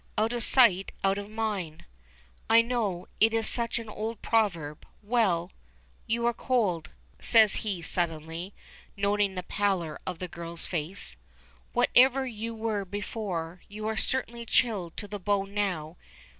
[0.17, 1.85] 'Out of sight out of mind,'
[2.49, 3.05] I know.
[3.19, 4.83] It is such an old proverb.
[5.03, 5.51] Well
[6.07, 6.89] You are cold,"
[7.19, 8.55] says he suddenly,
[8.97, 11.17] noting the pallor of the girl's face.
[11.73, 15.97] "Whatever you were before, you are certainly chilled to the bone now.